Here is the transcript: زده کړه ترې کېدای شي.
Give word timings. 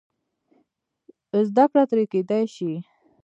زده 1.49 1.65
کړه 1.71 1.83
ترې 1.89 2.05
کېدای 2.13 2.43
شي. 2.55 2.71